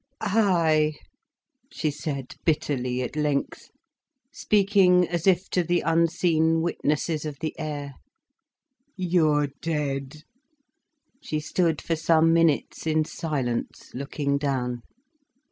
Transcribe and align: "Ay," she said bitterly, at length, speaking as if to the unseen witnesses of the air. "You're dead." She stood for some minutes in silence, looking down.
"Ay," 0.19 0.95
she 1.71 1.91
said 1.91 2.33
bitterly, 2.43 3.03
at 3.03 3.15
length, 3.15 3.69
speaking 4.31 5.07
as 5.07 5.27
if 5.27 5.47
to 5.51 5.61
the 5.63 5.81
unseen 5.81 6.63
witnesses 6.63 7.23
of 7.23 7.37
the 7.39 7.53
air. 7.59 7.93
"You're 8.95 9.49
dead." 9.61 10.23
She 11.21 11.39
stood 11.39 11.83
for 11.83 11.95
some 11.95 12.33
minutes 12.33 12.87
in 12.87 13.05
silence, 13.05 13.91
looking 13.93 14.39
down. 14.39 14.81